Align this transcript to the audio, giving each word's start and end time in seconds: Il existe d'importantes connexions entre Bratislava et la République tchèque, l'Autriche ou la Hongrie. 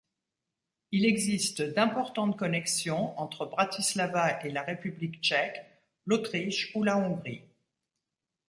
Il 0.91 1.05
existe 1.05 1.61
d'importantes 1.61 2.35
connexions 2.35 3.15
entre 3.19 3.45
Bratislava 3.45 4.43
et 4.43 4.49
la 4.49 4.63
République 4.63 5.21
tchèque, 5.21 5.63
l'Autriche 6.07 6.71
ou 6.73 6.81
la 6.81 6.97
Hongrie. 6.97 7.43